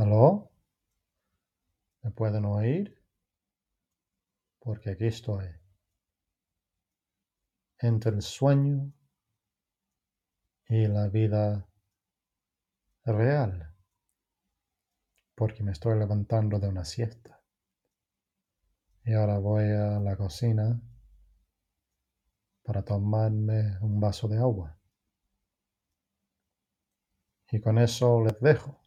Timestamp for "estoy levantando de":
15.72-16.68